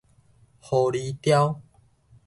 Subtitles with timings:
[0.61, 1.59] 狐狸貂